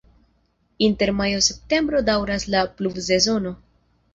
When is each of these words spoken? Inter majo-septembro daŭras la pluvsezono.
Inter 0.87 1.09
majo-septembro 1.19 2.01
daŭras 2.09 2.49
la 2.57 2.65
pluvsezono. 2.81 3.57